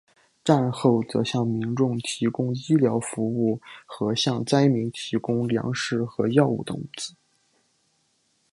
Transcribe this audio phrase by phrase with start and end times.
[0.43, 7.13] 战后则向民众提供医疗服务和向灾民提供粮食和药物等物资。